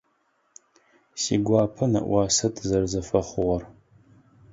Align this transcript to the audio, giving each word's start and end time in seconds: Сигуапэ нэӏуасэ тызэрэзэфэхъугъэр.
Сигуапэ 1.21 1.85
нэӏуасэ 1.91 2.47
тызэрэзэфэхъугъэр. 2.55 3.63